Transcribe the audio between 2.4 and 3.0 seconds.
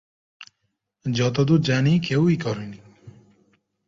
করেনি।